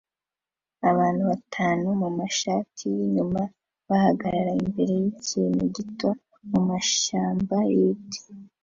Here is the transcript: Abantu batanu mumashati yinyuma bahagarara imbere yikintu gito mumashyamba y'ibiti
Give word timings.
Abantu 0.89 1.21
batanu 1.31 1.85
mumashati 2.01 2.83
yinyuma 2.95 3.41
bahagarara 3.89 4.51
imbere 4.63 4.93
yikintu 5.03 5.63
gito 5.75 6.09
mumashyamba 6.51 7.57
y'ibiti 7.73 8.19